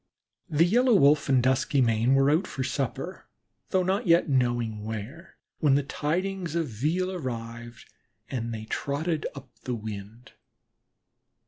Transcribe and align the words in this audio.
The 0.49 0.65
Yellow 0.65 0.95
Wolf 0.95 1.29
and 1.29 1.43
Duskymane 1.43 2.15
were 2.15 2.31
out 2.31 2.47
for 2.47 2.63
supper, 2.63 3.27
though 3.69 3.83
not 3.83 4.07
yet 4.07 4.27
knowing 4.27 4.83
where, 4.83 5.37
when 5.59 5.75
the 5.75 5.83
tidings 5.83 6.55
of 6.55 6.67
veal 6.69 7.11
arrived, 7.11 7.87
and 8.27 8.51
they 8.51 8.65
trotted 8.65 9.27
up 9.35 9.51
the 9.59 9.75
wind. 9.75 10.31